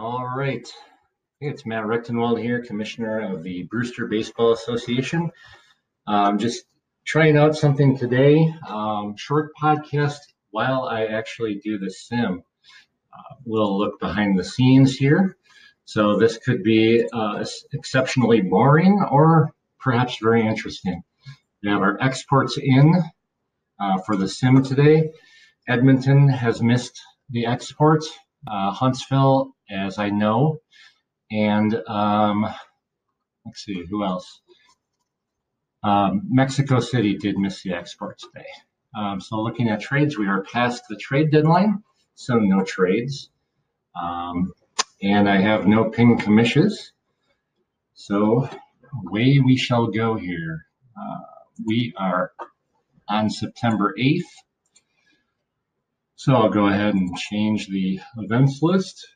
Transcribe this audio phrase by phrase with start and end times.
[0.00, 0.64] All right.
[1.40, 5.32] It's Matt Rechtenwald here, Commissioner of the Brewster Baseball Association.
[6.06, 6.66] Um, just
[7.04, 8.54] trying out something today.
[8.68, 10.20] Um, short podcast
[10.52, 12.44] while I actually do the sim.
[13.12, 15.36] Uh, we'll look behind the scenes here.
[15.84, 21.02] So this could be uh, exceptionally boring or perhaps very interesting.
[21.60, 22.94] We have our exports in
[23.80, 25.10] uh, for the sim today.
[25.66, 28.16] Edmonton has missed the exports.
[28.46, 30.60] Uh, Huntsville as I know.
[31.30, 32.46] And um,
[33.44, 34.40] let's see, who else?
[35.82, 38.46] Um, Mexico City did miss the export day.
[38.96, 41.82] Um, so looking at trades, we are past the trade deadline,
[42.14, 43.30] so no trades.
[44.00, 44.52] Um,
[45.02, 46.92] and I have no ping commissions.
[47.94, 48.48] So
[49.06, 50.66] away we shall go here.
[50.96, 51.18] Uh,
[51.64, 52.32] we are
[53.08, 54.22] on September 8th.
[56.18, 59.06] So I'll go ahead and change the events list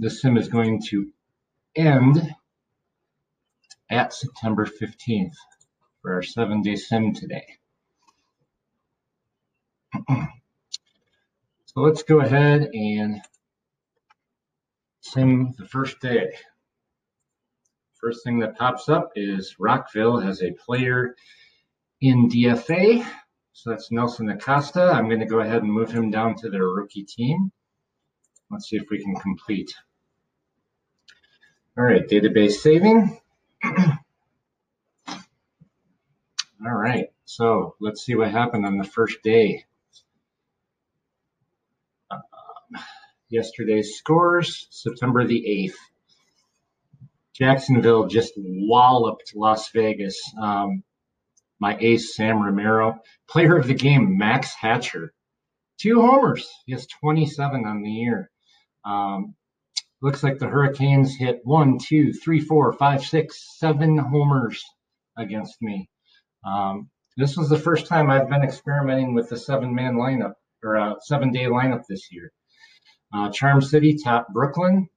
[0.00, 1.12] the sim is going to
[1.76, 2.34] end
[3.88, 5.36] at September 15th
[6.02, 7.46] for our seven day sim today.
[10.08, 13.22] so let's go ahead and
[15.02, 16.32] sim the first day.
[18.00, 21.14] First thing that pops up is Rockville has a player
[22.00, 23.06] in DFA.
[23.52, 24.82] So that's Nelson Acosta.
[24.82, 27.52] I'm going to go ahead and move him down to their rookie team.
[28.50, 29.72] Let's see if we can complete.
[31.76, 33.20] All right, database saving.
[33.64, 35.16] All
[36.62, 39.64] right, so let's see what happened on the first day.
[42.10, 42.20] Um,
[43.28, 45.76] yesterday's scores, September the 8th.
[47.32, 50.20] Jacksonville just walloped Las Vegas.
[50.40, 50.82] Um,
[51.60, 53.00] my ace, Sam Romero.
[53.28, 55.12] Player of the game, Max Hatcher.
[55.78, 56.48] Two homers.
[56.66, 58.30] He has 27 on the year.
[58.84, 59.34] Um,
[60.02, 64.64] looks like the Hurricanes hit one, two, three, four, five, six, seven homers
[65.16, 65.88] against me.
[66.44, 70.34] Um, this was the first time I've been experimenting with the seven man lineup
[70.64, 72.32] or a seven day lineup this year.
[73.12, 74.88] Uh, Charm City top Brooklyn.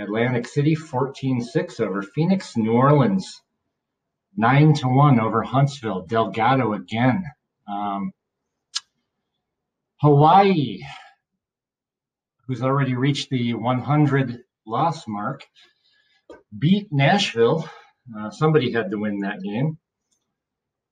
[0.00, 2.56] Atlantic City 14 6 over Phoenix.
[2.56, 3.40] New Orleans
[4.36, 6.06] 9 to 1 over Huntsville.
[6.06, 7.24] Delgado again.
[7.66, 8.12] Um,
[10.00, 10.80] Hawaii
[12.48, 15.46] who's already reached the 100 loss mark,
[16.58, 17.68] beat Nashville.
[18.16, 19.78] Uh, somebody had to win that game.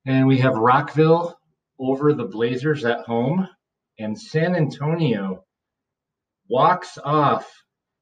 [0.04, 1.36] And we have Rockville
[1.78, 3.48] over the Blazers at home,
[3.98, 5.44] and San Antonio
[6.48, 7.50] walks off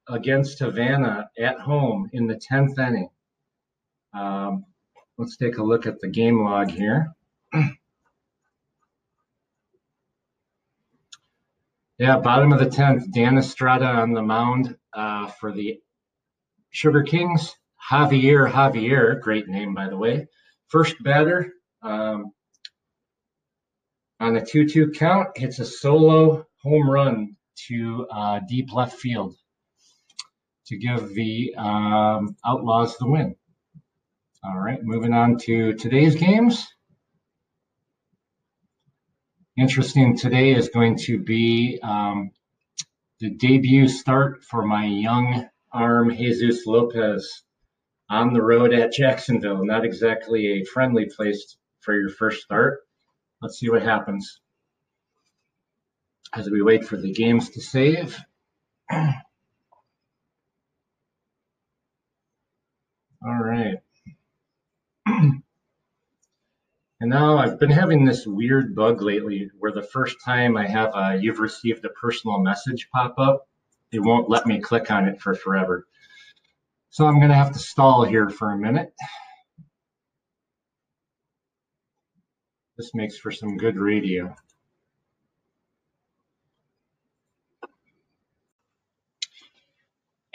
[0.09, 3.09] against Havana at home in the 10th inning.
[4.13, 4.65] Um,
[5.19, 7.15] let's take a look at the game log here.
[11.97, 15.79] Yeah, bottom of the 10th, Dan Estrada on the mound uh, for the
[16.71, 17.55] Sugar Kings.
[17.89, 20.27] Javier Javier, great name, by the way.
[20.67, 21.53] First batter
[21.83, 22.33] um,
[24.19, 27.37] on a 2 2 count, hits a solo home run
[27.69, 29.37] to uh, deep left field
[30.67, 33.37] to give the um, Outlaws the win.
[34.45, 36.67] All right, moving on to today's games
[39.57, 42.31] interesting today is going to be um,
[43.21, 47.43] the debut start for my young arm Jesus Lopez
[48.11, 49.65] on the road at Jacksonville.
[49.65, 52.81] Not exactly a friendly place for your first start.
[53.41, 54.41] Let's see what happens
[56.35, 58.19] as we wait for the games to save.
[58.93, 59.13] All
[63.23, 63.77] right.
[67.05, 70.95] And now I've been having this weird bug lately where the first time I have
[70.95, 73.47] a you've received a personal message pop up,
[73.93, 75.87] it won't let me click on it for forever.
[76.89, 78.95] So I'm going to have to stall here for a minute.
[82.79, 84.35] This makes for some good radio.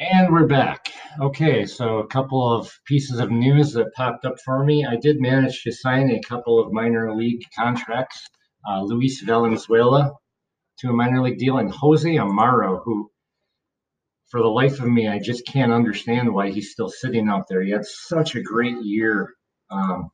[0.02, 0.94] And we're back.
[1.20, 4.86] Okay, so a couple of pieces of news that popped up for me.
[4.86, 8.26] I did manage to sign a couple of minor league contracts.
[8.66, 10.14] Uh, Luis Valenzuela
[10.78, 13.12] to a minor league deal, and Jose Amaro, who,
[14.30, 17.62] for the life of me, I just can't understand why he's still sitting out there.
[17.62, 19.34] He had such a great year
[19.70, 20.12] um,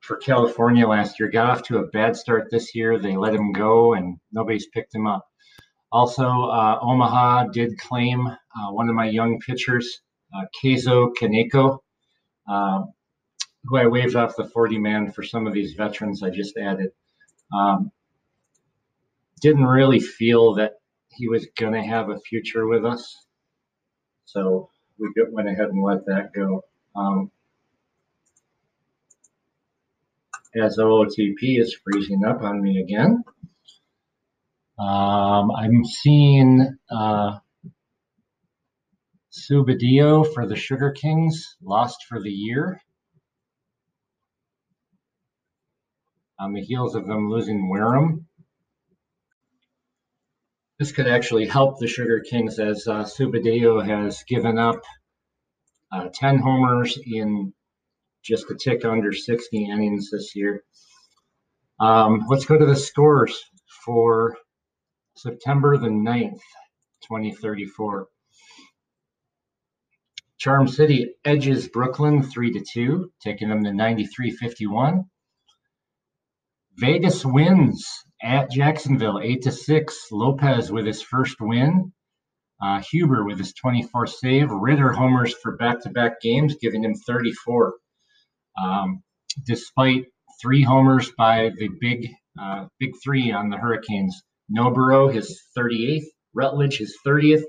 [0.00, 1.28] for California last year.
[1.30, 2.98] Got off to a bad start this year.
[2.98, 5.27] They let him go, and nobody's picked him up.
[5.90, 10.00] Also, uh, Omaha did claim uh, one of my young pitchers,
[10.36, 11.78] uh, Keizo Kaneko,
[12.48, 12.82] uh,
[13.64, 16.90] who I waived off the 40 man for some of these veterans I just added.
[17.52, 17.90] Um,
[19.40, 20.74] didn't really feel that
[21.08, 23.16] he was going to have a future with us.
[24.24, 24.68] So
[24.98, 26.64] we went ahead and let that go.
[26.94, 27.30] Um,
[30.60, 33.22] as OOTP is freezing up on me again.
[34.78, 37.38] Um, I'm seeing uh,
[39.32, 42.80] Subadio for the Sugar Kings, lost for the year.
[46.38, 48.28] On the heels of them losing Wareham.
[50.78, 54.80] This could actually help the Sugar Kings as uh, Subadio has given up
[55.90, 57.52] uh, 10 homers in
[58.22, 60.62] just a tick under 60 innings this year.
[61.80, 63.42] Um, let's go to the scores
[63.84, 64.36] for
[65.18, 66.40] September the 9th,
[67.02, 68.06] 2034.
[70.38, 75.04] Charm City edges Brooklyn 3 to 2, taking them to 93-51.
[76.76, 80.08] Vegas wins at Jacksonville 8 to 6.
[80.12, 81.92] Lopez with his first win.
[82.62, 84.50] Uh, Huber with his 24 save.
[84.50, 87.74] Ritter homers for back to back games, giving him 34.
[88.62, 89.02] Um,
[89.44, 90.06] despite
[90.40, 92.08] three homers by the big
[92.40, 94.22] uh, big three on the Hurricanes.
[94.50, 97.44] Noburo, his 38th, Rutledge, his 30th,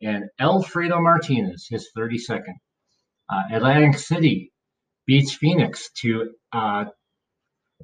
[0.00, 2.54] and Alfredo Martinez, his 32nd.
[3.30, 4.52] Uh, Atlantic City
[5.06, 6.84] beats Phoenix to uh,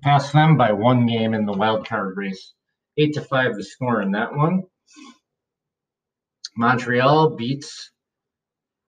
[0.02, 2.52] pass them by one game in the wild card race.
[2.98, 4.64] Eight to five the score in that one.
[6.56, 7.92] Montreal beats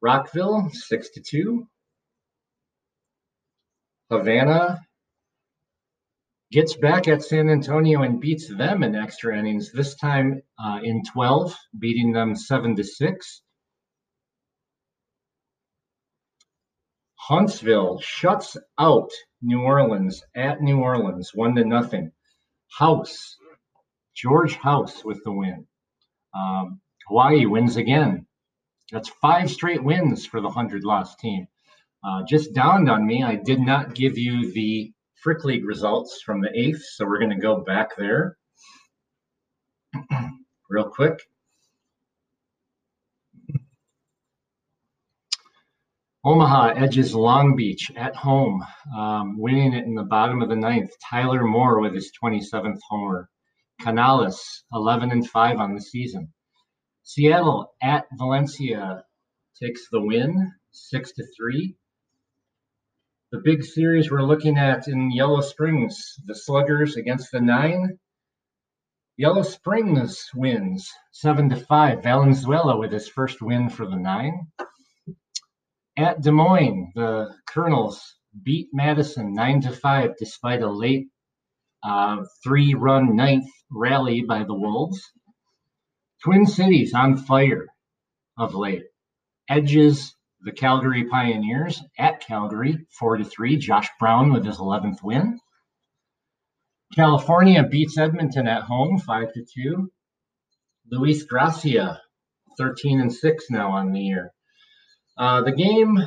[0.02, 1.68] Rockville six to two.
[4.10, 4.80] Havana
[6.52, 9.70] gets back at San Antonio and beats them in extra innings.
[9.72, 13.42] This time uh, in 12, beating them seven to six.
[17.16, 19.10] Huntsville shuts out
[19.40, 22.10] New Orleans at New Orleans, one to nothing.
[22.76, 23.36] House,
[24.16, 25.66] George House with the win.
[26.34, 28.26] Um, Hawaii wins again.
[28.90, 31.46] That's five straight wins for the 100 loss team.
[32.02, 36.40] Uh, just dawned on me, I did not give you the Frick League results from
[36.40, 38.38] the eighth, so we're going to go back there
[40.70, 41.20] real quick.
[46.24, 48.64] Omaha edges Long Beach at home,
[48.96, 50.90] um, winning it in the bottom of the ninth.
[51.10, 53.28] Tyler Moore with his 27th homer.
[53.80, 56.32] Canales 11 and 5 on the season.
[57.02, 59.04] Seattle at Valencia
[59.60, 61.76] takes the win, six to three.
[63.32, 68.00] The big series we're looking at in Yellow Springs, the Sluggers against the Nine.
[69.16, 72.02] Yellow Springs wins seven to five.
[72.02, 74.48] Valenzuela with his first win for the Nine.
[75.96, 78.02] At Des Moines, the Colonels
[78.42, 81.06] beat Madison nine to five despite a late
[81.84, 85.00] uh, three-run ninth rally by the Wolves.
[86.24, 87.66] Twin Cities on fire
[88.36, 88.86] of late.
[89.48, 93.56] Edges the Calgary Pioneers at Calgary, four to three.
[93.56, 95.38] Josh Brown with his 11th win.
[96.94, 99.90] California beats Edmonton at home, five to two.
[100.90, 102.00] Luis Gracia,
[102.58, 104.32] 13 and six now on the year.
[105.16, 105.98] Uh, the game,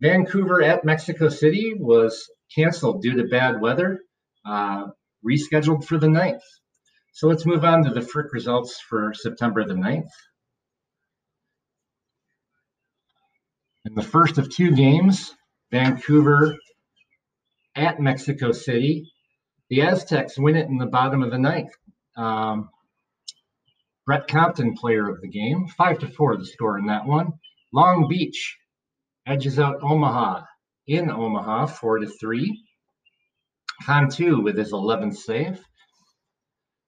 [0.00, 4.00] Vancouver at Mexico City, was canceled due to bad weather,
[4.46, 4.86] uh,
[5.26, 6.42] rescheduled for the 9th.
[7.14, 10.10] So let's move on to the Frick results for September the 9th.
[13.84, 15.34] In the first of two games,
[15.70, 16.56] Vancouver
[17.76, 19.12] at Mexico City,
[19.68, 21.72] the Aztecs win it in the bottom of the ninth.
[22.16, 22.70] Um,
[24.06, 27.34] Brett Compton, player of the game, five to four the score in that one.
[27.72, 28.56] Long Beach
[29.26, 30.44] edges out Omaha
[30.86, 32.64] in Omaha, four to three.
[33.84, 35.62] Cantu with his 11th save.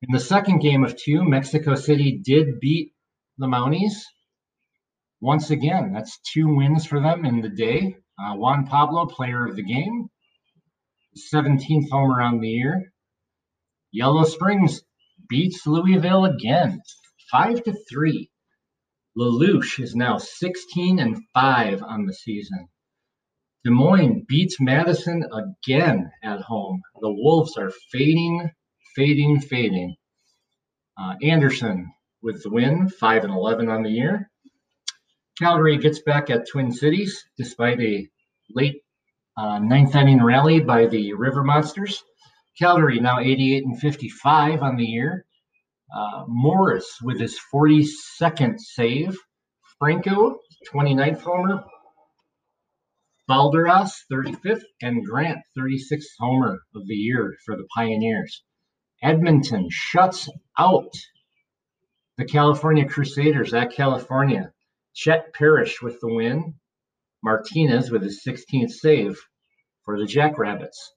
[0.03, 2.93] In the second game of two, Mexico City did beat
[3.39, 3.95] the Mounties.
[5.21, 7.97] Once again, that's two wins for them in the day.
[8.19, 10.09] Uh, Juan Pablo, player of the game,
[11.33, 12.93] 17th homer on the year.
[13.93, 14.83] Yellow Springs
[15.29, 16.81] beats Louisville again,
[17.31, 18.31] five to three.
[19.19, 22.69] Lelouch is now 16 and five on the season.
[23.65, 26.83] Des Moines beats Madison again at home.
[27.01, 28.51] The Wolves are fading
[28.97, 29.95] fading, fading.
[30.99, 31.93] Uh, Anderson
[32.23, 34.31] with the win, 5 and 11 on the year.
[35.39, 38.09] Calgary gets back at Twin Cities despite a
[38.51, 38.83] late
[39.37, 42.03] uh, ninth inning rally by the River Monsters.
[42.59, 45.27] Calgary now 88 and 55 on the year.
[45.95, 49.19] Uh, Morris with his 42nd save.
[49.79, 50.39] Franco,
[50.73, 51.65] 29th homer.
[53.29, 58.43] Balderas, 35th, and Grant, 36th homer of the year for the Pioneers.
[59.03, 60.95] Edmonton shuts out
[62.17, 64.53] The California Crusaders at California.
[64.97, 66.55] Chet Parrish with the win.
[67.23, 69.21] Martinez with his 16th save
[69.85, 70.93] for the Jackrabbits.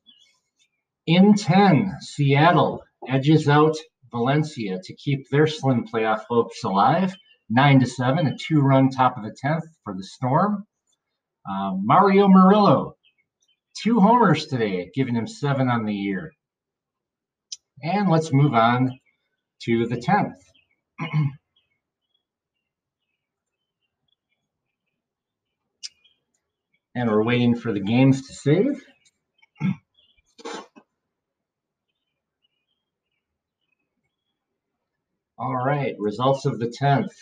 [1.06, 3.76] In 10, Seattle edges out
[4.10, 7.14] Valencia to keep their slim playoff hopes alive.
[7.50, 10.66] 9 to 7, a two run top of the 10th for the Storm.
[11.50, 12.96] Uh, Mario Murillo,
[13.82, 16.32] two homers today, giving him seven on the year.
[17.84, 18.98] And let's move on
[19.64, 20.36] to the 10th.
[27.00, 28.84] and we're waiting for the games to save.
[35.38, 37.14] All right, results of the 10th.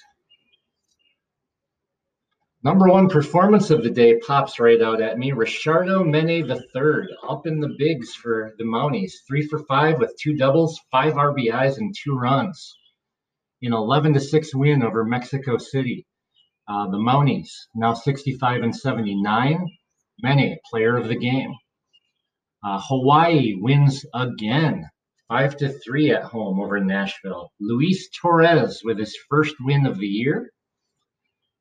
[2.63, 5.31] Number one performance of the day pops right out at me.
[5.31, 9.11] Richardo Mene III up in the bigs for the Mounties.
[9.27, 12.75] Three for five with two doubles, five RBIs, and two runs.
[13.61, 16.06] In 11 to 6 win over Mexico City.
[16.67, 19.67] Uh, the Mounties now 65 and 79.
[20.21, 21.53] Mene, player of the game.
[22.63, 24.89] Uh, Hawaii wins again,
[25.27, 27.51] five to three at home over Nashville.
[27.59, 30.51] Luis Torres with his first win of the year.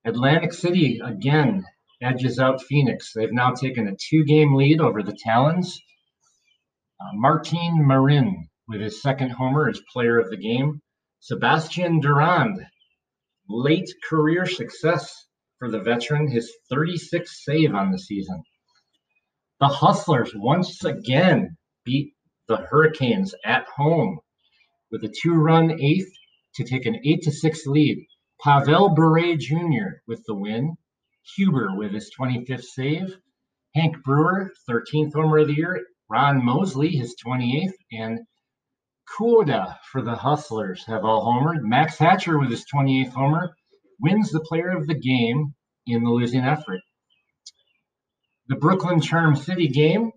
[0.04, 1.64] Atlantic City again
[2.00, 3.12] edges out Phoenix.
[3.12, 5.78] They've now taken a two-game lead over the Talons.
[7.00, 10.80] Uh, Martin Marin with his second homer as player of the game.
[11.20, 12.66] Sebastian Durand,
[13.48, 15.26] late career success
[15.58, 18.42] for the veteran, his 36th save on the season.
[19.60, 22.12] The Hustlers once again beat
[22.48, 24.18] the Hurricanes at home
[24.90, 26.12] with a two-run eighth
[26.56, 28.06] to take an eight to six lead.
[28.42, 30.00] Pavel Bure Jr.
[30.06, 30.76] with the win.
[31.36, 33.16] Huber with his 25th save.
[33.74, 35.86] Hank Brewer, 13th homer of the year.
[36.08, 37.72] Ron Mosley, his 28th.
[37.92, 38.20] And
[39.06, 41.62] Kuoda for the Hustlers have all homered.
[41.62, 43.56] Max Hatcher with his 28th homer
[44.00, 45.54] wins the player of the game
[45.86, 46.80] in the losing effort.
[48.48, 50.12] The Brooklyn Charm City game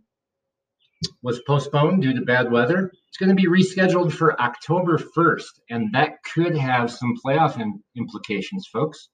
[1.21, 2.91] was postponed due to bad weather.
[3.07, 7.81] It's going to be rescheduled for October 1st, and that could have some playoff in-
[7.95, 9.09] implications, folks.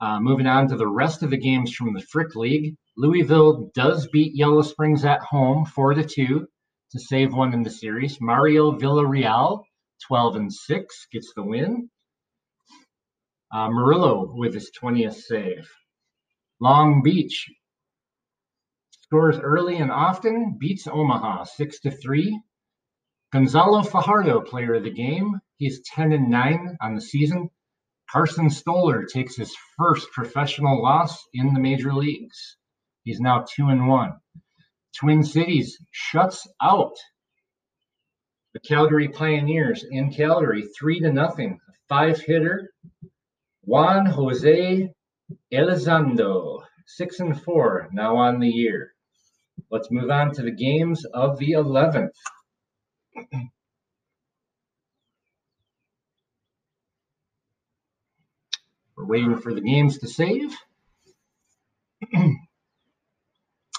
[0.00, 4.08] Uh, moving on to the rest of the games from the Frick League, Louisville does
[4.08, 6.46] beat Yellow Springs at home, four to two
[6.92, 8.20] to save one in the series.
[8.20, 9.64] Mario Villarreal,
[10.06, 11.88] 12 and 6, gets the win.
[13.52, 15.68] Uh, Murillo with his 20th save.
[16.60, 17.50] Long Beach
[19.12, 22.40] scores early and often, beats Omaha 6 to 3.
[23.32, 25.40] Gonzalo Fajardo, player of the game.
[25.56, 27.50] He's 10 and 9 on the season.
[28.10, 32.56] Carson Stoller takes his first professional loss in the major leagues.
[33.04, 34.12] He's now 2 and 1.
[34.98, 36.94] Twin Cities shuts out
[38.52, 41.58] the Calgary Pioneers in Calgary, three to nothing.
[41.88, 42.70] Five hitter,
[43.62, 44.92] Juan Jose
[45.52, 48.92] Elizondo, six and four now on the year.
[49.70, 52.10] Let's move on to the games of the 11th.
[58.96, 60.54] We're waiting for the games to save.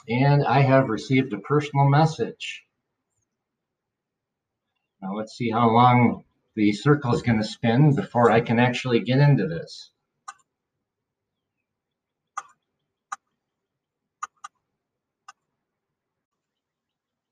[0.08, 2.64] And I have received a personal message.
[5.02, 6.24] Now let's see how long
[6.56, 9.92] the circle is going to spin before I can actually get into this.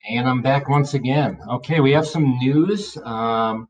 [0.10, 1.40] And I'm back once again.
[1.48, 2.98] Okay, we have some news.
[2.98, 3.70] Um,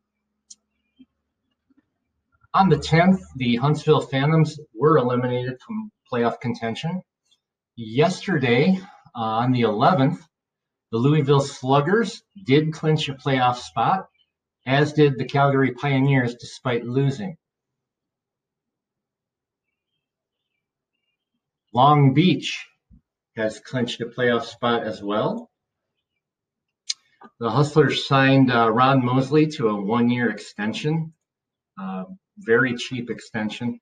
[2.53, 7.03] on the 10th, the Huntsville Phantoms were eliminated from playoff contention.
[7.75, 8.79] Yesterday,
[9.15, 10.19] uh, on the 11th,
[10.91, 14.07] the Louisville Sluggers did clinch a playoff spot,
[14.65, 17.37] as did the Calgary Pioneers, despite losing.
[21.73, 22.67] Long Beach
[23.37, 25.49] has clinched a playoff spot as well.
[27.39, 31.13] The Hustlers signed uh, Ron Mosley to a one year extension,
[31.79, 32.03] uh,
[32.37, 33.79] very cheap extension.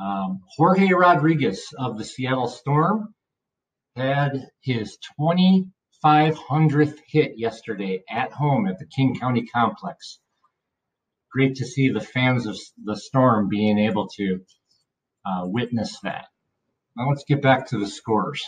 [0.00, 3.14] Um, Jorge Rodriguez of the Seattle Storm
[3.96, 10.18] had his 2,500th hit yesterday at home at the King County Complex.
[11.30, 14.40] Great to see the fans of the Storm being able to
[15.24, 16.26] uh, witness that.
[16.96, 18.44] Now let's get back to the scores.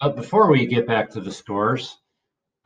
[0.00, 1.96] But before we get back to the scores,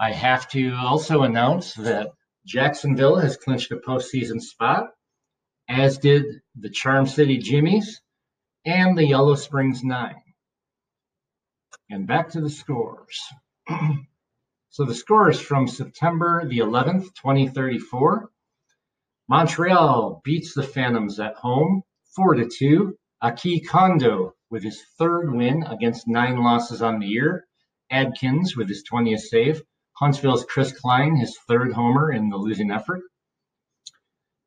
[0.00, 2.12] I have to also announce that
[2.46, 4.90] Jacksonville has clinched a postseason spot
[5.68, 6.24] as did
[6.54, 8.00] the Charm City Jimmies
[8.64, 10.22] and the Yellow Springs Nine.
[11.90, 13.20] And back to the scores.
[14.68, 18.28] So the scores from September the 11th, 2034.
[19.26, 21.82] Montreal beats the Phantoms at home,
[22.14, 22.94] 4 to 2.
[23.22, 27.46] Aki Kondo with his third win against nine losses on the year.
[27.90, 29.62] Adkins with his 20th save.
[29.98, 33.00] Huntsville's Chris Klein, his third homer in the losing effort.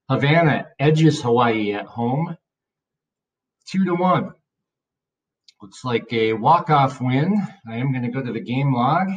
[0.09, 2.37] Havana edges Hawaii at home,
[3.67, 4.31] two to one.
[5.61, 7.35] Looks like a walk-off win.
[7.67, 9.07] I am going to go to the game log,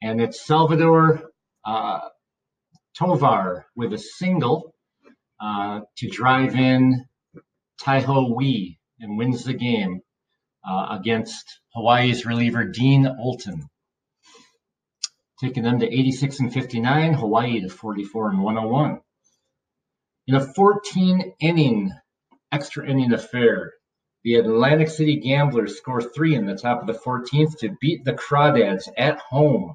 [0.00, 1.30] and it's Salvador
[1.64, 2.08] uh,
[2.96, 4.74] Tovar with a single
[5.40, 7.04] uh, to drive in
[7.82, 10.00] Taiho Wee and wins the game
[10.68, 13.68] uh, against Hawaii's reliever Dean Olton.
[15.40, 19.00] Taking them to 86 and 59, Hawaii to 44 and 101.
[20.26, 21.92] In a 14 inning
[22.52, 23.72] extra inning affair,
[24.22, 28.14] the Atlantic City Gamblers score three in the top of the 14th to beat the
[28.14, 29.74] Crawdads at home,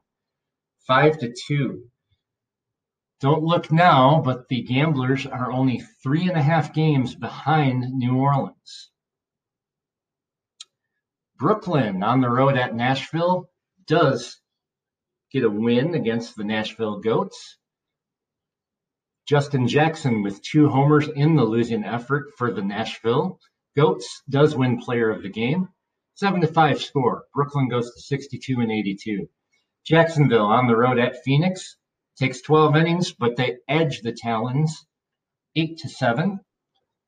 [0.87, 1.89] five to two.
[3.19, 8.17] Don't look now, but the Gamblers are only three and a half games behind New
[8.17, 8.91] Orleans.
[11.37, 13.49] Brooklyn on the road at Nashville
[13.85, 14.41] does
[15.31, 17.57] get a win against the Nashville Goats.
[19.27, 23.39] Justin Jackson with two homers in the losing effort for the Nashville
[23.75, 25.69] Goats does win player of the game.
[26.15, 27.24] Seven to five score.
[27.33, 29.29] Brooklyn goes to 62 and 82.
[29.86, 31.77] Jacksonville on the road at Phoenix
[32.17, 34.86] takes 12 innings, but they edge the Talons
[35.55, 36.39] eight to seven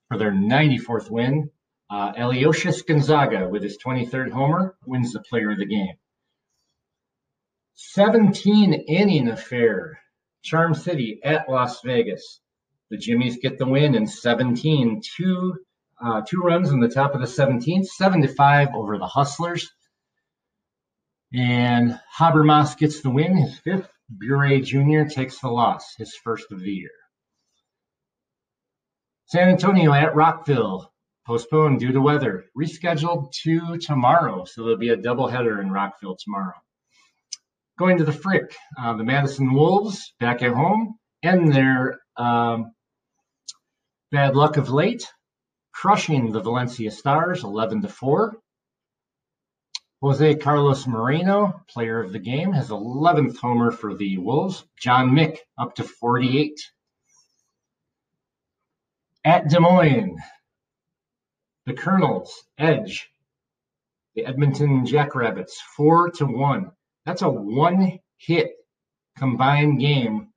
[0.07, 1.49] for their 94th win.
[1.89, 5.95] Uh, Eliosius Gonzaga with his 23rd homer wins the player of the game.
[7.75, 9.99] 17 inning affair
[10.43, 12.41] Charm City at Las Vegas.
[12.89, 15.55] The Jimmies get the win in 17, two,
[16.03, 19.69] uh, two runs in the top of the 17th, seven to five over the Hustlers.
[21.33, 23.89] And Habermas gets the win, his fifth.
[24.09, 25.05] Bure Jr.
[25.05, 26.91] takes the loss, his first of the year.
[29.27, 30.91] San Antonio at Rockville,
[31.25, 34.43] postponed due to weather, rescheduled to tomorrow.
[34.43, 36.55] So there'll be a doubleheader in Rockville tomorrow.
[37.81, 42.73] Going to the Frick, uh, the Madison Wolves back at home, and their um,
[44.11, 45.11] bad luck of late,
[45.73, 48.37] crushing the Valencia Stars 11 to 4.
[49.99, 54.63] Jose Carlos Moreno, player of the game, has 11th homer for the Wolves.
[54.79, 56.53] John Mick up to 48.
[59.25, 60.19] At Des Moines,
[61.65, 63.09] the Colonels edge
[64.13, 66.71] the Edmonton Jackrabbits 4 to 1.
[67.05, 68.51] That's a one hit
[69.17, 70.29] combined game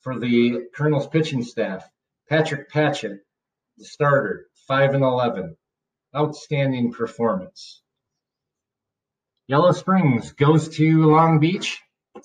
[0.00, 1.88] for the Colonel's pitching staff.
[2.28, 3.20] Patrick Patchett,
[3.76, 5.56] the starter, 5 and 11.
[6.14, 7.82] Outstanding performance.
[9.46, 11.80] Yellow Springs goes to Long Beach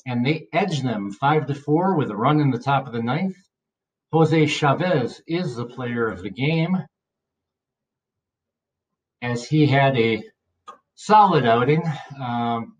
[0.05, 3.01] and they edge them 5 to 4 with a run in the top of the
[3.01, 3.35] ninth.
[4.11, 6.77] Jose Chavez is the player of the game
[9.21, 10.23] as he had a
[10.95, 11.83] solid outing.
[12.21, 12.75] Um,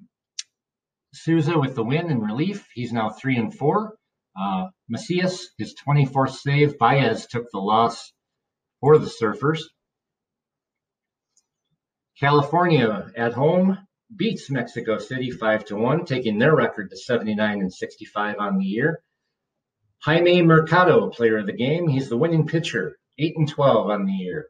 [1.15, 2.67] Souza with the win in relief.
[2.73, 3.95] He's now three and four.
[4.39, 6.77] Uh, Macias, his 24th save.
[6.77, 8.11] Baez took the loss
[8.81, 9.61] for the Surfers.
[12.19, 13.77] California at home
[14.15, 18.65] beats Mexico City 5 to 1, taking their record to 79 and 65 on the
[18.65, 19.01] year.
[20.03, 24.13] Jaime Mercado, player of the game, he's the winning pitcher, 8 and 12 on the
[24.13, 24.47] year.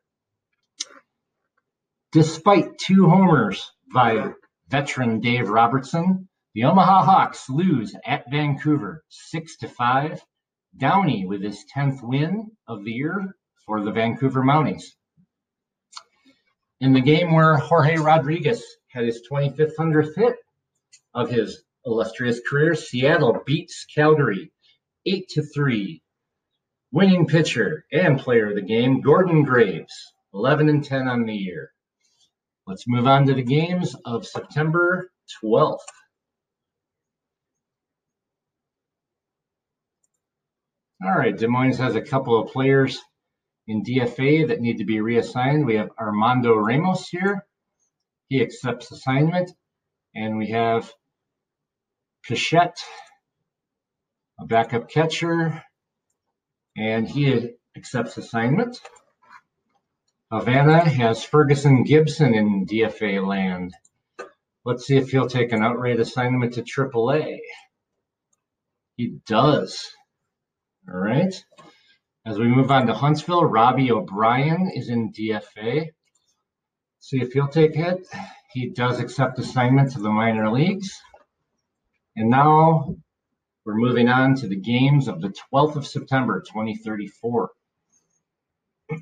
[2.12, 4.34] Despite two homers by
[4.68, 10.22] veteran Dave Robertson, the Omaha Hawks lose at Vancouver 6 to 5.
[10.78, 14.84] Downey with his 10th win of the year for the Vancouver Mounties.
[16.80, 20.36] In the game where Jorge Rodriguez had his 25th 100th hit
[21.14, 24.54] of his illustrious career, Seattle beats Calgary
[25.06, 26.02] 8 to 3.
[26.94, 31.72] Winning pitcher and player of the game, Gordon Graves, 11 and 10 on the year.
[32.66, 35.12] Let's move on to the games of September
[35.44, 35.80] 12th.
[41.06, 43.00] All right, Des Moines has a couple of players
[43.68, 45.64] in DFA that need to be reassigned.
[45.64, 47.46] We have Armando Ramos here.
[48.28, 49.52] He accepts assignment.
[50.16, 50.92] And we have
[52.28, 52.80] Pichette,
[54.40, 55.62] a backup catcher,
[56.76, 58.82] and he accepts assignment.
[60.32, 63.76] Havana has Ferguson Gibson in DFA land.
[64.66, 67.38] Let's see if he'll take an outright assignment to AAA.
[68.96, 69.95] He does.
[70.88, 71.34] All right.
[72.28, 75.90] As we move on to Huntsville, Robbie O'Brien is in DFA.
[77.00, 78.08] See if he'll take it.
[78.52, 81.02] He does accept assignment to the minor leagues.
[82.16, 82.96] And now
[83.66, 87.50] we're moving on to the games of the 12th of September, 2034.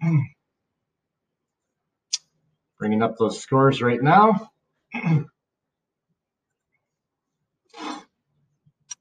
[2.80, 4.50] Bringing up those scores right now.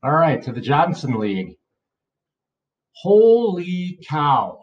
[0.05, 1.57] All right, to the Johnson League.
[3.03, 4.61] Holy cow.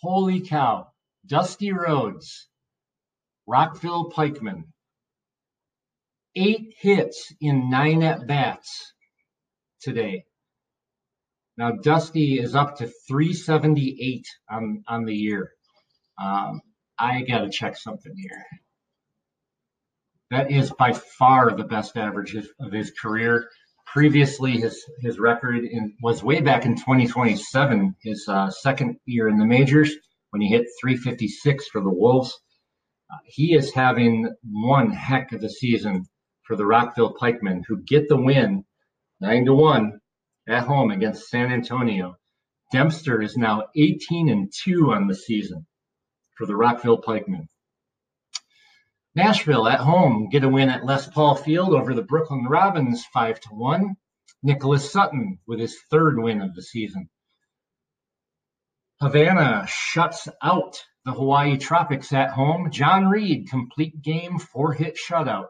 [0.00, 0.88] Holy cow.
[1.26, 2.48] Dusty Rhodes,
[3.46, 4.64] Rockville Pikeman.
[6.34, 8.94] Eight hits in nine at bats
[9.82, 10.24] today.
[11.58, 15.50] Now Dusty is up to 378 on, on the year.
[16.18, 16.62] Um,
[16.98, 18.46] I got to check something here.
[20.30, 23.50] That is by far the best average of his career.
[23.86, 29.38] Previously, his his record in, was way back in 2027, his uh, second year in
[29.38, 29.94] the majors,
[30.30, 32.40] when he hit 356 for the Wolves.
[33.12, 36.06] Uh, he is having one heck of a season
[36.42, 38.64] for the Rockville Pikemen, who get the win,
[39.20, 40.00] nine to one,
[40.48, 42.16] at home against San Antonio.
[42.72, 45.66] Dempster is now 18 and two on the season
[46.36, 47.48] for the Rockville Pikemen.
[49.16, 53.40] Nashville at home get a win at Les Paul Field over the Brooklyn Robins 5
[53.40, 53.94] to 1.
[54.42, 57.08] Nicholas Sutton with his third win of the season.
[59.00, 62.70] Havana shuts out the Hawaii Tropics at home.
[62.70, 65.48] John Reed complete game four hit shutout.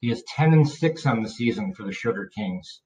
[0.00, 2.82] He is 10 and 6 on the season for the Sugar Kings.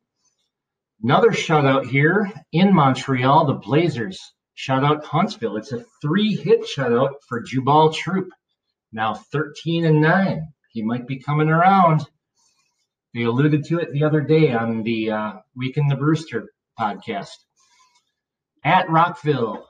[1.02, 4.18] Another shutout here in Montreal, the Blazers
[4.54, 5.56] shut out Huntsville.
[5.56, 8.30] It's a three hit shutout for Jubal Troop
[8.96, 10.52] now 13 and 9.
[10.70, 12.06] He might be coming around.
[13.14, 16.48] They alluded to it the other day on the uh, Week in the Brewster
[16.80, 17.36] podcast.
[18.64, 19.66] At Rockville,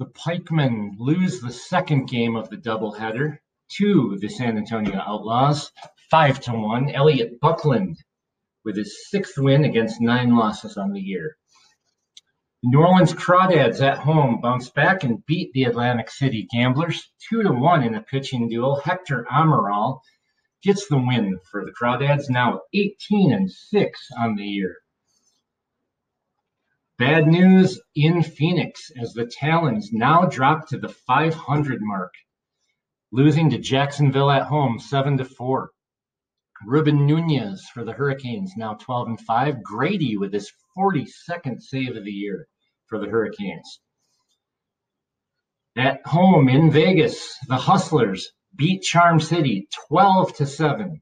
[0.00, 3.38] the Pikemen lose the second game of the doubleheader
[3.78, 5.70] to the San Antonio Outlaws,
[6.10, 6.90] five to one.
[6.90, 7.96] Elliot Buckland
[8.64, 11.36] with his sixth win against nine losses on the year.
[12.64, 17.50] New Orleans Crawdads at home bounced back and beat the Atlantic City Gamblers two to
[17.50, 18.80] one in a pitching duel.
[18.84, 19.98] Hector Amaral
[20.62, 24.76] gets the win for the Crawdads, now 18 and six on the year.
[26.98, 32.14] Bad news in Phoenix as the Talons now drop to the 500 mark,
[33.10, 35.72] losing to Jacksonville at home 7 to 4.
[36.64, 39.64] Ruben Nunez for the Hurricanes, now 12 and 5.
[39.64, 42.46] Grady with his 42nd save of the year
[42.92, 43.80] for the Hurricanes.
[45.78, 51.00] At home in Vegas, the Hustlers beat Charm City 12 to 7.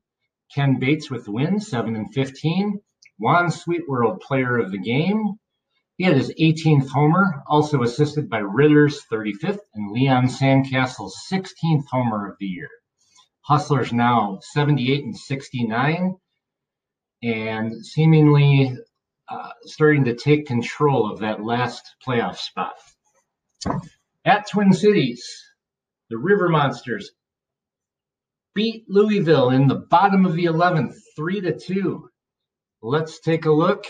[0.55, 2.81] Ken Bates with the win, 7 and 15.
[3.19, 5.35] Juan Sweetworld, player of the game.
[5.97, 12.31] He had his 18th homer, also assisted by Ritter's 35th and Leon Sandcastle's 16th homer
[12.31, 12.69] of the year.
[13.41, 16.15] Hustlers now 78 and 69,
[17.25, 18.79] and seemingly
[19.31, 22.75] uh, starting to take control of that last playoff spot.
[24.25, 25.25] At Twin Cities,
[26.09, 27.13] the River Monsters
[28.55, 32.09] beat Louisville in the bottom of the 11th, 3 to 2.
[32.83, 33.85] Let's take a look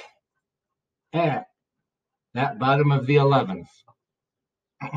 [1.12, 1.46] at
[2.34, 3.68] that bottom of the 11th.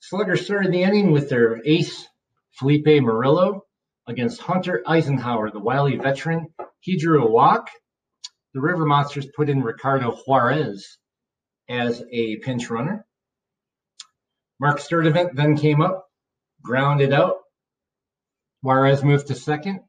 [0.00, 2.06] Sluggers started the inning with their ace,
[2.58, 3.62] Felipe Murillo,
[4.08, 6.48] against Hunter Eisenhower, the wily veteran.
[6.80, 7.70] He drew a walk
[8.56, 10.96] the River Monsters put in Ricardo Juarez
[11.68, 13.04] as a pinch runner.
[14.58, 16.06] Mark Sturdivant then came up,
[16.62, 17.36] grounded out.
[18.62, 19.80] Juarez moved to second.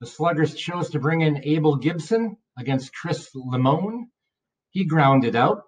[0.00, 4.08] The Sluggers chose to bring in Abel Gibson against Chris Limon.
[4.70, 5.62] He grounded out.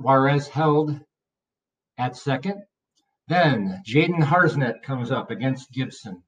[0.00, 0.98] Juarez held
[1.96, 2.64] at second.
[3.28, 6.24] Then Jaden Harsnet comes up against Gibson.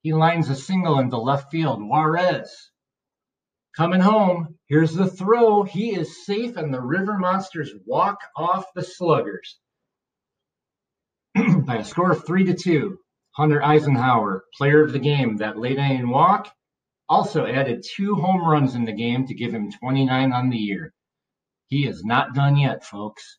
[0.00, 1.86] He lines a single into left field.
[1.86, 2.71] Juarez
[3.76, 5.62] Coming home, here's the throw.
[5.62, 9.58] He is safe, and the River Monsters walk off the Sluggers
[11.34, 12.98] by a score of three to two.
[13.30, 16.52] Hunter Eisenhower, player of the game, that late inning walk,
[17.08, 20.92] also added two home runs in the game to give him 29 on the year.
[21.68, 23.38] He is not done yet, folks.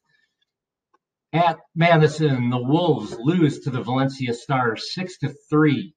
[1.31, 5.93] At Madison, the Wolves lose to the Valencia Stars 6 to 3.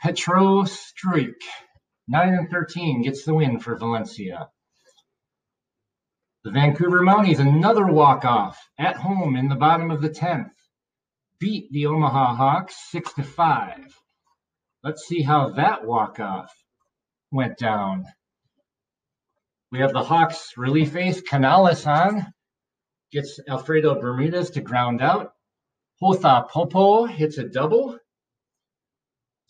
[0.00, 1.42] Petro Struik
[2.08, 4.48] 9 and 13 gets the win for Valencia.
[6.44, 10.52] The Vancouver Mounties, another walk-off at home in the bottom of the 10th.
[11.40, 14.00] Beat the Omaha Hawks 6 to 5.
[14.84, 16.52] Let's see how that walk-off
[17.32, 18.04] went down.
[19.72, 22.32] We have the Hawks relief ace Canales on.
[23.10, 25.32] Gets Alfredo Bermudez to ground out.
[26.00, 27.98] Hotha Popo hits a double.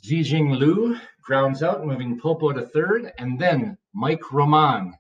[0.02, 4.94] Zijing Liu grounds out, moving Popo to third, and then Mike Roman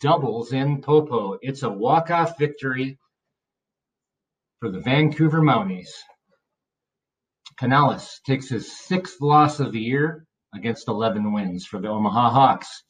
[0.00, 1.38] doubles in Popo.
[1.42, 2.98] It's a walk-off victory
[4.60, 5.90] for the Vancouver Mounties.
[7.58, 12.84] Canales takes his sixth loss of the year against 11 wins for the Omaha Hawks.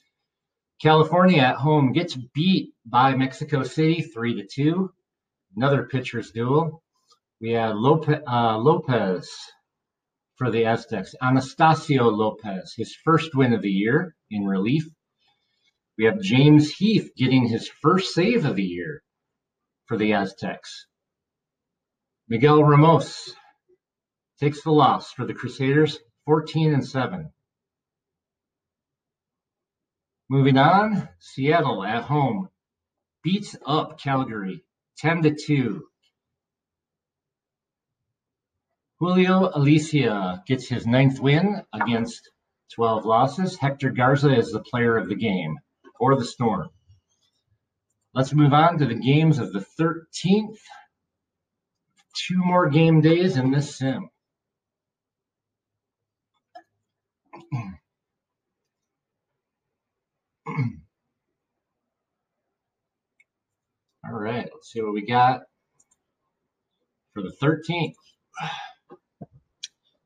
[0.81, 4.93] California at home gets beat by Mexico City 3 to 2.
[5.57, 6.83] Another pitcher's duel.
[7.41, 9.31] We had Lopez, uh, Lopez
[10.39, 11.15] for the Aztecs.
[11.21, 14.85] Anastasio Lopez, his first win of the year in relief.
[15.99, 19.03] We have James Heath getting his first save of the year
[19.87, 20.87] for the Aztecs.
[22.29, 23.35] Miguel Ramos
[24.39, 27.33] takes the loss for the Crusaders, 14 and 7.
[30.31, 32.49] Moving on, Seattle at home
[33.25, 34.63] beats up Calgary
[34.99, 35.85] 10 to 2.
[39.01, 42.31] Julio Alicia gets his ninth win against
[42.75, 43.57] 12 losses.
[43.57, 45.57] Hector Garza is the player of the game
[45.99, 46.69] for the Storm.
[48.13, 50.59] Let's move on to the games of the 13th.
[52.17, 54.11] Two more game days in this sim.
[64.05, 65.43] All right, let's see what we got
[67.15, 67.95] for the 13th.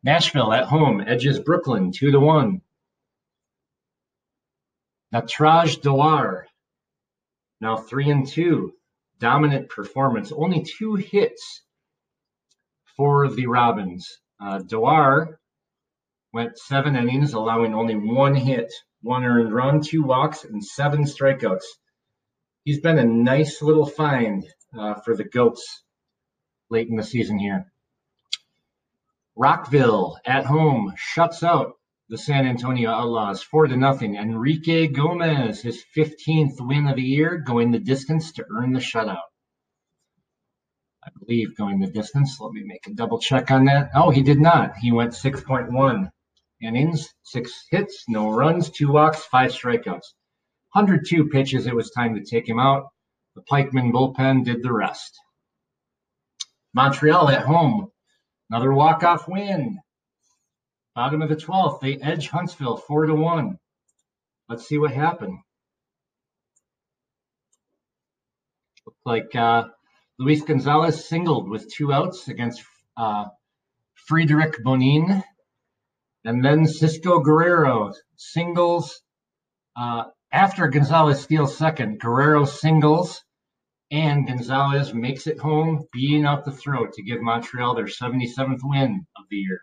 [0.05, 2.61] Nashville at home edges Brooklyn 2 to 1.
[5.15, 6.45] Natraj Dawar
[7.61, 8.73] now 3 and 2.
[9.21, 11.63] Dominant performance, only two hits
[12.97, 14.19] for the Robins.
[14.41, 14.61] Uh,
[16.33, 21.63] went seven innings, allowing only one hit, one earned run, two walks, and seven strikeouts.
[22.65, 24.45] He's been a nice little find
[24.77, 25.85] uh, for the Goats
[26.69, 27.73] late in the season here.
[29.35, 31.73] Rockville at home shuts out
[32.09, 34.17] the San Antonio Outlaws four to nothing.
[34.17, 39.23] Enrique Gomez, his 15th win of the year, going the distance to earn the shutout.
[41.03, 42.39] I believe going the distance.
[42.39, 43.91] Let me make a double check on that.
[43.95, 44.77] Oh, he did not.
[44.77, 46.11] He went 6.1
[46.61, 50.15] innings, six hits, no runs, two walks, five strikeouts.
[50.75, 52.89] 102 pitches, it was time to take him out.
[53.35, 55.19] The Pikeman bullpen did the rest.
[56.75, 57.92] Montreal at home,
[58.53, 59.81] another walk-off win.
[60.95, 63.59] Bottom of the 12th, they edge Huntsville 4 to 1.
[64.47, 65.39] Let's see what happened.
[68.85, 69.69] Looked like uh,
[70.19, 72.63] Luis Gonzalez singled with two outs against
[72.95, 73.25] uh,
[73.95, 75.25] Friedrich Bonin.
[76.27, 79.01] And then Cisco Guerrero singles
[79.75, 82.01] uh, after Gonzalez steals second.
[82.01, 83.23] Guerrero singles
[83.93, 89.07] and Gonzalez makes it home, beating out the throat to give Montreal their 77th win
[89.17, 89.61] of the year.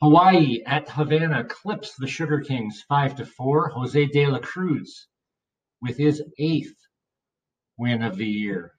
[0.00, 3.70] Hawaii at Havana clips the Sugar Kings 5 to 4.
[3.70, 5.08] Jose de la Cruz
[5.82, 6.76] with his eighth
[7.76, 8.74] win of the year.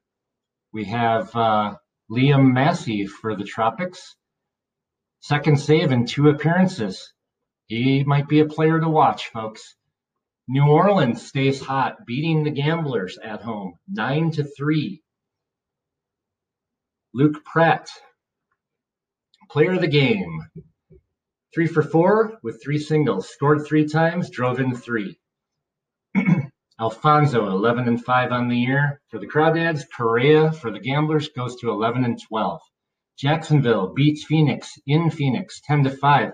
[0.71, 1.75] We have uh,
[2.09, 4.15] Liam Massey for the Tropics
[5.25, 7.11] Second save in two appearances.
[7.65, 9.75] He might be a player to watch, folks.
[10.47, 15.01] New Orleans stays hot, beating the Gamblers at home, nine to three.
[17.13, 17.89] Luke Pratt,
[19.49, 20.41] player of the game,
[21.53, 25.17] three for four with three singles, scored three times, drove in three.
[26.79, 29.01] Alfonso, 11 and 5 on the year.
[29.07, 32.61] For the Crawdads, Correa for the Gamblers goes to 11 and 12.
[33.17, 36.33] Jacksonville beats Phoenix in Phoenix 10 to 5.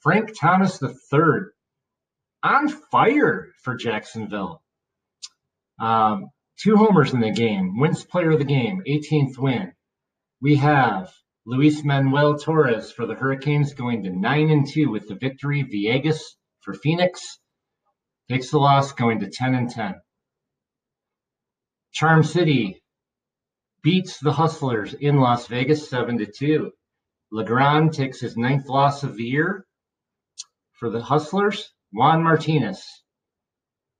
[0.00, 0.90] Frank Thomas III
[2.42, 4.62] on fire for Jacksonville.
[5.80, 9.72] Um, two homers in the game, wins player of the game, 18th win.
[10.40, 11.12] We have
[11.46, 15.64] Luis Manuel Torres for the Hurricanes going to 9 and 2 with the victory.
[15.64, 16.20] Viegas
[16.60, 17.38] for Phoenix
[18.30, 19.94] takes the loss going to 10 and 10.
[21.92, 22.82] Charm City
[23.82, 26.70] beats the Hustlers in Las Vegas 7 to 2.
[27.32, 29.66] Legrand takes his ninth loss of the year
[30.74, 31.72] for the Hustlers.
[31.90, 32.84] Juan Martinez,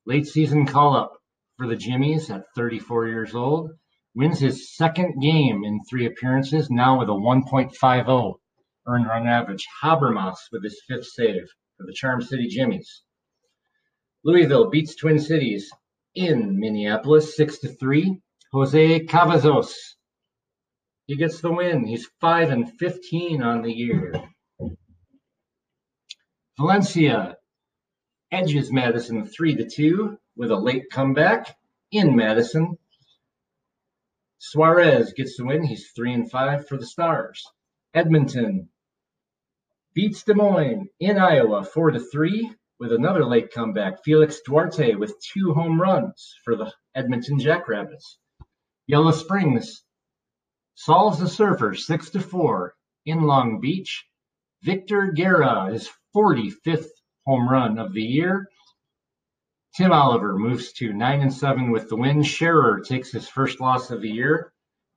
[0.05, 1.13] late season call up
[1.57, 3.71] for the Jimmies at 34 years old,
[4.15, 8.35] wins his second game in three appearances, now with a 1.50
[8.87, 9.67] earned run average.
[9.83, 11.47] Habermas with his fifth save
[11.79, 13.05] for the Charm City Jimmies.
[14.23, 15.71] Louisville beats Twin Cities
[16.15, 18.21] in Minneapolis 6 to 3.
[18.53, 19.73] Jose Cavazos.
[21.07, 21.87] He gets the win.
[21.87, 24.13] He's 5 and 15 on the year.
[26.59, 27.38] Valencia
[28.31, 31.57] edges Madison 3 to 2 with a late comeback
[31.91, 32.77] in Madison.
[34.39, 35.65] Suarez gets the win.
[35.65, 37.45] He's 3 and 5 for the Stars.
[37.95, 38.69] Edmonton
[39.95, 44.05] beats Des Moines in Iowa 4 to 3 with another late comeback.
[44.05, 48.19] Felix Duarte with two home runs for the Edmonton Jackrabbits.
[48.87, 49.83] Yellow Springs
[50.75, 52.75] solves the Surfers 6 to 4
[53.07, 54.07] in Long Beach.
[54.63, 56.91] Victor Guerra, is 45th
[57.29, 58.49] home run of the year.
[59.77, 62.23] Tim Oliver moves to 9 and 7 with the win.
[62.23, 64.51] Scherer takes his first loss of the year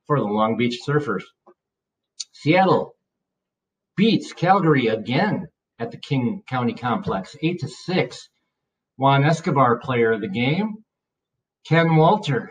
[0.06, 1.24] for the Long Beach Surfers.
[2.32, 2.96] Seattle
[3.98, 8.28] beats Calgary again at the King County Complex, 8 to 6.
[8.96, 10.84] Juan Escobar, player of the game.
[11.68, 12.50] Ken Walter,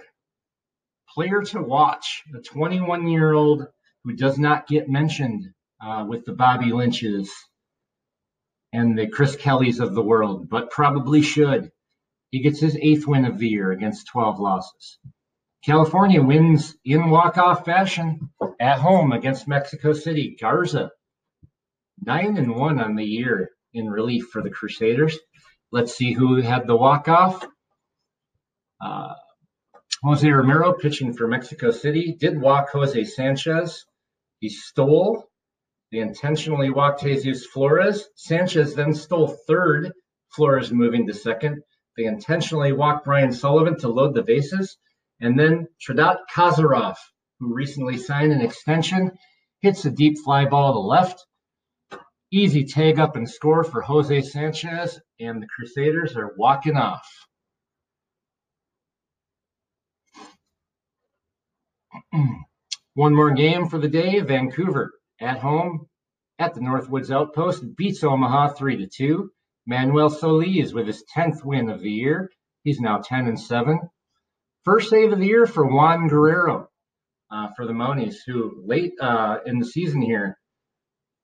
[1.15, 3.65] player to watch, a 21 year old
[4.04, 5.48] who does not get mentioned
[5.84, 7.32] uh, with the Bobby Lynches
[8.73, 11.71] and the Chris Kellys of the world, but probably should.
[12.29, 14.97] He gets his eighth win of the year against 12 losses.
[15.65, 18.29] California wins in walk-off fashion
[18.60, 20.38] at home against Mexico City.
[20.39, 20.91] Garza,
[22.03, 25.19] nine and one on the year in relief for the Crusaders.
[25.71, 27.45] Let's see who had the walk-off.
[28.84, 29.13] Uh,
[30.03, 33.86] Jose Romero pitching for Mexico City did walk Jose Sanchez.
[34.39, 35.29] He stole
[35.91, 38.08] they intentionally walked Jesus Flores.
[38.15, 39.91] Sanchez then stole third,
[40.30, 41.62] Flores moving to second.
[41.97, 44.77] They intentionally walked Brian Sullivan to load the bases.
[45.19, 46.95] And then Tredat Kazarov,
[47.39, 49.12] who recently signed an extension,
[49.62, 51.25] hits a deep fly ball to left.
[52.32, 57.06] Easy tag up and score for Jose Sanchez, and the Crusaders are walking off.
[62.93, 64.21] One more game for the day.
[64.21, 65.88] Vancouver at home
[66.39, 69.31] at the Northwoods Outpost beats Omaha 3 to 2.
[69.67, 72.31] Manuel Solis with his 10th win of the year.
[72.63, 73.79] He's now 10 and 7.
[74.65, 76.67] First save of the year for Juan Guerrero
[77.31, 80.38] uh, for the Mounties, who late uh, in the season here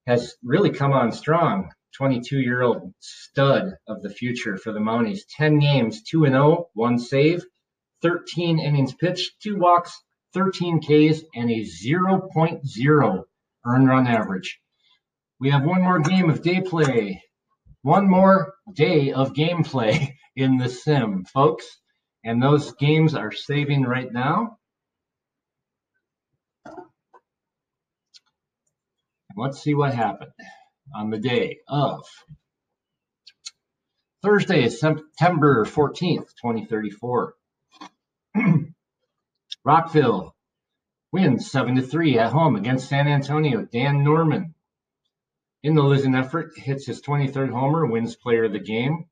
[0.06, 1.72] has really come on strong.
[1.96, 5.22] 22 year old stud of the future for the Mounties.
[5.36, 7.44] 10 games, 2 and 0, one save,
[8.04, 10.00] 13 innings pitched, two walks,
[10.34, 13.24] 13 Ks, and a 0.0
[13.66, 14.60] earned run average.
[15.40, 17.22] We have one more game of day play,
[17.82, 21.66] one more day of gameplay in the sim, folks.
[22.24, 24.58] And those games are saving right now.
[29.36, 30.32] Let's see what happened
[30.96, 32.04] on the day of
[34.24, 37.34] Thursday, September 14th, 2034.
[39.64, 40.36] Rockville
[41.12, 43.64] wins 7 to 3 at home against San Antonio.
[43.64, 44.54] Dan Norman
[45.64, 49.06] in the losing effort, hits his 23rd homer, wins player of the game.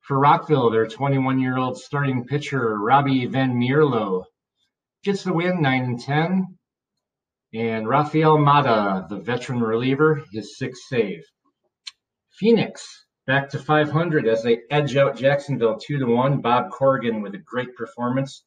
[0.00, 4.24] For Rockville, their 21 year old starting pitcher, Robbie Van Mierlo,
[5.04, 6.58] gets the win 9 and 10.
[7.54, 11.24] And Rafael Mata, the veteran reliever, his sixth save.
[12.30, 16.40] Phoenix back to 500 as they edge out Jacksonville 2 to 1.
[16.40, 18.42] Bob Corrigan with a great performance.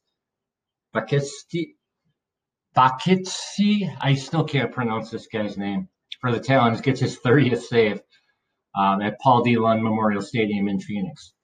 [2.76, 5.88] Bakitsi, I still can't pronounce this guy's name
[6.22, 8.00] for the Talons gets his 30th save
[8.74, 11.34] um, at Paul Dillon Memorial Stadium in Phoenix.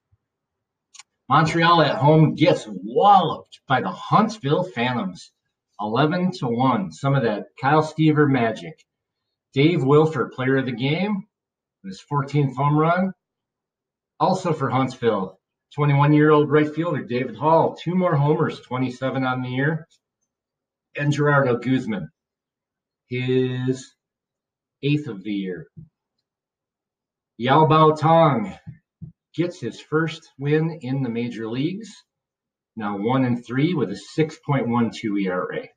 [1.29, 5.33] Montreal at home gets walloped by the Huntsville Phantoms,
[5.81, 6.93] 11 to 1.
[6.93, 8.83] Some of that Kyle Stever magic.
[9.53, 11.25] Dave Wilfer, player of the game,
[11.85, 13.12] his 14th home run.
[14.21, 15.38] Also for Huntsville,
[15.75, 19.87] 21 year old right fielder David Hall, two more homers, 27 on the year.
[20.99, 22.11] And Gerardo Guzman,
[23.07, 23.95] his
[24.83, 25.69] eighth of the year.
[27.37, 28.53] Yao Bao Tong
[29.33, 31.95] gets his first win in the major leagues,
[32.75, 35.69] now one and three with a 6.12 ERA.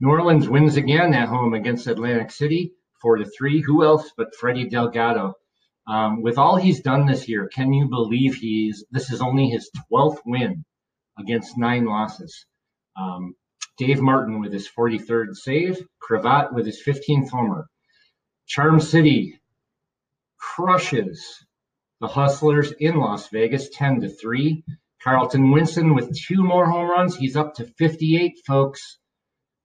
[0.00, 3.62] New Orleans wins again at home against Atlantic City, four to three.
[3.62, 5.34] Who else but Freddie Delgado?
[5.86, 9.70] Um, with all he's done this year, can you believe he's this is only his
[9.90, 10.66] 12th win
[11.18, 12.44] against nine losses?
[12.94, 13.34] Um,
[13.78, 17.68] Dave Martin with his 43rd save, Cravat with his 15th homer.
[18.46, 19.38] Charm City
[20.38, 21.44] crushes
[22.00, 24.64] the Hustlers in Las Vegas 10 to 3.
[25.02, 27.16] Carlton Winston with two more home runs.
[27.16, 28.98] He's up to 58, folks.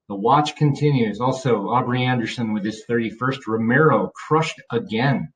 [0.09, 1.20] The watch continues.
[1.20, 3.47] Also, Aubrey Anderson with his 31st.
[3.47, 5.30] Romero crushed again.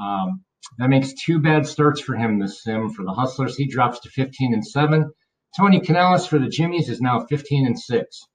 [0.00, 0.42] Um,
[0.78, 2.90] that makes two bad starts for him this sim.
[2.90, 5.10] For the Hustlers, he drops to 15 and 7.
[5.58, 8.26] Tony Canales for the Jimmies is now 15 and 6.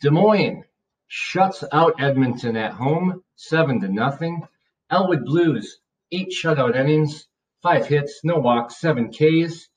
[0.00, 0.64] Des Moines
[1.08, 4.42] shuts out Edmonton at home, seven to nothing.
[4.90, 5.78] Elwood Blues,
[6.10, 7.26] eight shutout innings,
[7.62, 9.68] five hits, no walks, seven Ks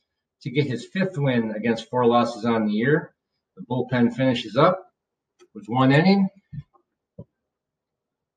[0.41, 3.13] to get his fifth win against four losses on the year.
[3.55, 4.85] The bullpen finishes up
[5.53, 6.29] with one inning.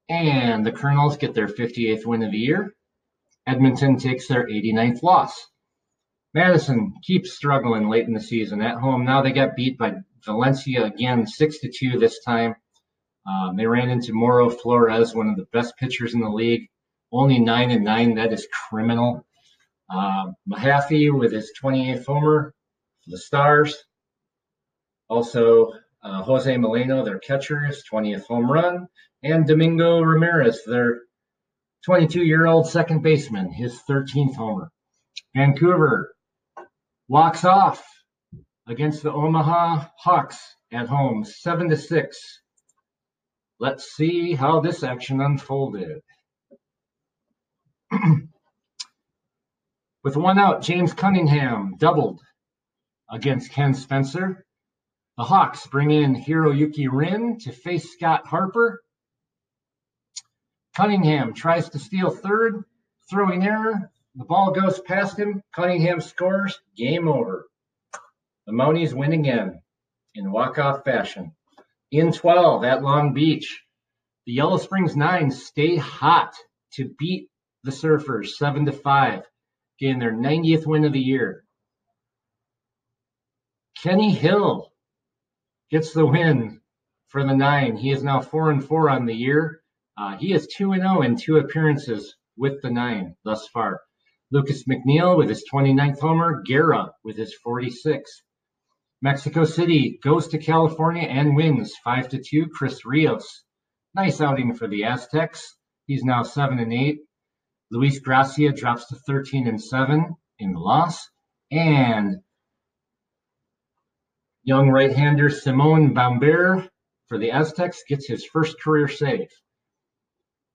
[0.09, 2.74] And the Colonels get their 58th win of the year.
[3.46, 5.46] Edmonton takes their 89th loss.
[6.39, 9.05] Madison keeps struggling late in the season at home.
[9.05, 12.55] Now they got beat by Valencia again, six to two this time.
[13.26, 16.68] Um, they ran into Moro Flores, one of the best pitchers in the league.
[17.11, 18.14] Only nine and nine.
[18.14, 19.26] That is criminal.
[19.93, 22.55] Uh, Mahaffey with his 28th homer
[23.03, 23.76] for the Stars.
[25.09, 25.72] Also,
[26.05, 28.86] uh, Jose Molino, their catcher, his 20th home run.
[29.24, 31.01] And Domingo Ramirez, their
[31.84, 34.70] 22 year old second baseman, his 13th homer.
[35.34, 36.14] Vancouver
[37.09, 37.82] walks off
[38.66, 40.38] against the Omaha Hawks
[40.72, 42.40] at home, 7 to 6.
[43.59, 46.00] Let's see how this action unfolded.
[50.04, 52.20] With one out, James Cunningham doubled
[53.11, 54.44] against Ken Spencer.
[55.16, 58.80] The Hawks bring in Hiroyuki Rin to face Scott Harper.
[60.76, 62.62] Cunningham tries to steal third,
[63.11, 63.90] throwing error.
[64.14, 65.42] The ball goes past him.
[65.54, 66.59] Cunningham scores.
[66.76, 67.46] Game over.
[68.46, 69.61] The Mounties win again
[70.14, 71.32] in walk-off fashion.
[71.90, 73.62] In 12 at Long Beach,
[74.26, 76.34] the Yellow Springs Nine stay hot
[76.74, 77.28] to beat
[77.64, 79.22] the Surfers 7 to 5,
[79.78, 81.44] getting their 90th win of the year.
[83.82, 84.72] Kenny Hill
[85.70, 86.61] gets the win
[87.09, 87.76] for the Nine.
[87.76, 89.61] He is now 4 and 4 on the year.
[89.96, 93.80] Uh, he is 2 and 0 in two appearances with the Nine thus far.
[94.31, 98.22] Lucas McNeil with his 29th homer, Guerra with his 46th.
[99.01, 102.49] Mexico City goes to California and wins 5 to 2.
[102.49, 103.45] Chris Rios.
[103.95, 105.57] Nice outing for the Aztecs.
[105.87, 106.99] He's now 7 and 8.
[107.70, 111.09] Luis Gracia drops to 13 and 7 in the loss.
[111.51, 112.16] And
[114.43, 116.68] young right-hander Simon Bamber
[117.09, 119.29] for the Aztecs gets his first career save.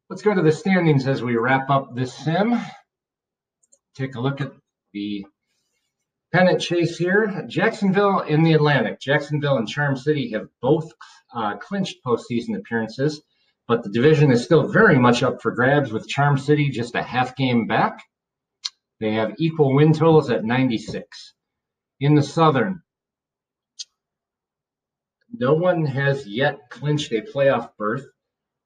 [0.09, 2.59] Let's go to the standings as we wrap up this sim.
[3.95, 4.51] Take a look at
[4.93, 5.25] the
[6.33, 7.45] pennant chase here.
[7.47, 8.99] Jacksonville in the Atlantic.
[8.99, 10.91] Jacksonville and Charm City have both
[11.33, 13.21] uh, clinched postseason appearances,
[13.67, 17.03] but the division is still very much up for grabs with Charm City just a
[17.03, 18.03] half game back.
[18.99, 21.33] They have equal win totals at 96.
[21.99, 22.81] In the Southern,
[25.31, 28.05] no one has yet clinched a playoff berth.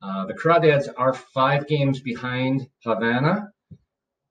[0.01, 3.51] Uh, the Crawdads are five games behind Havana,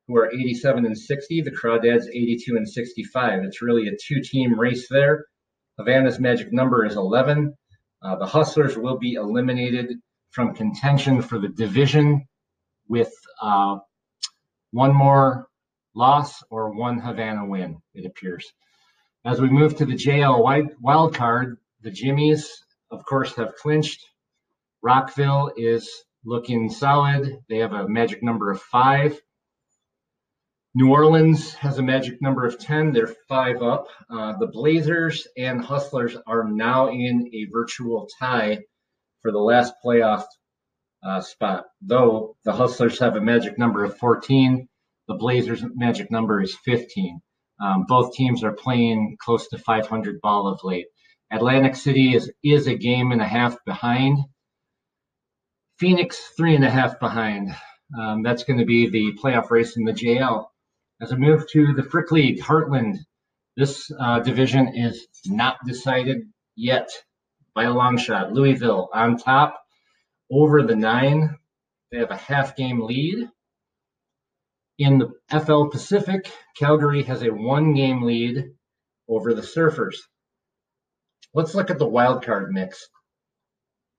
[0.06, 1.42] who are 87 and 60.
[1.42, 3.44] The Crawdads 82 and 65.
[3.44, 5.26] It's really a two-team race there.
[5.78, 7.54] Havana's magic number is 11.
[8.02, 9.98] Uh, the Hustlers will be eliminated
[10.30, 12.26] from contention for the division
[12.88, 13.78] with uh,
[14.70, 15.48] one more
[15.94, 18.46] loss or one Havana win, it appears.
[19.24, 20.42] As we move to the JL
[20.80, 22.48] wild card, the Jimmies,
[22.90, 24.04] of course, have clinched.
[24.82, 25.90] Rockville is
[26.24, 27.38] looking solid.
[27.48, 29.20] They have a magic number of five.
[30.78, 32.92] New Orleans has a magic number of 10.
[32.92, 33.86] They're five up.
[34.10, 38.58] Uh, the Blazers and Hustlers are now in a virtual tie
[39.22, 40.24] for the last playoff
[41.02, 41.64] uh, spot.
[41.80, 44.68] Though the Hustlers have a magic number of 14,
[45.08, 47.22] the Blazers' magic number is 15.
[47.58, 50.88] Um, both teams are playing close to 500 ball of late.
[51.32, 54.18] Atlantic City is, is a game and a half behind.
[55.78, 57.56] Phoenix, three and a half behind.
[57.98, 60.48] Um, that's going to be the playoff race in the JL.
[60.98, 62.96] As I move to the Frick League, Heartland,
[63.54, 66.22] this uh, division is not decided
[66.56, 66.88] yet
[67.54, 68.32] by a long shot.
[68.32, 69.62] Louisville on top
[70.30, 71.36] over the nine.
[71.92, 73.28] They have a half game lead.
[74.78, 78.52] In the FL Pacific, Calgary has a one game lead
[79.06, 79.96] over the Surfers.
[81.34, 82.88] Let's look at the wild card mix.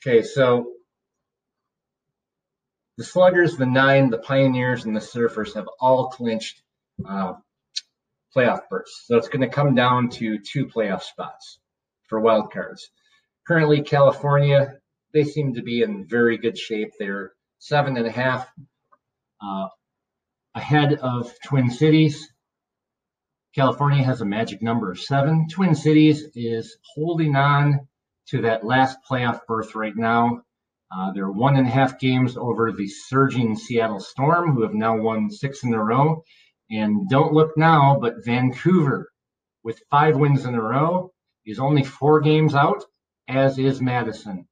[0.01, 0.73] Okay, so
[2.97, 6.61] the Sluggers, the Nine, the Pioneers, and the Surfers have all clinched
[7.05, 7.33] uh,
[8.35, 9.03] playoff berths.
[9.05, 11.59] So it's going to come down to two playoff spots
[12.07, 12.89] for wild cards.
[13.47, 14.75] Currently, California,
[15.13, 16.91] they seem to be in very good shape.
[16.99, 18.47] They're seven and a half
[19.41, 19.67] uh,
[20.53, 22.31] ahead of Twin Cities.
[23.55, 25.47] California has a magic number of seven.
[25.49, 27.87] Twin Cities is holding on
[28.27, 30.41] to that last playoff berth right now.
[30.95, 34.97] Uh, they're one and a half games over the surging Seattle Storm, who have now
[34.97, 36.23] won six in a row.
[36.69, 39.09] And don't look now, but Vancouver,
[39.63, 41.11] with five wins in a row,
[41.45, 42.83] is only four games out,
[43.27, 44.47] as is Madison.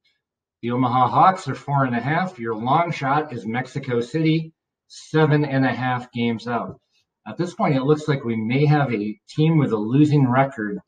[0.62, 2.38] The Omaha Hawks are four and a half.
[2.38, 4.52] Your long shot is Mexico City,
[4.88, 6.80] seven and a half games out.
[7.26, 10.78] At this point, it looks like we may have a team with a losing record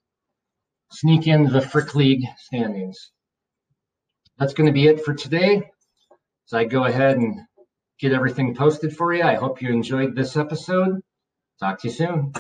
[0.93, 3.11] sneak into the Frick League standings.
[4.39, 5.71] That's going to be it for today.
[6.47, 7.41] as I go ahead and
[7.99, 9.23] get everything posted for you.
[9.23, 11.01] I hope you enjoyed this episode.
[11.61, 12.33] Talk to you soon.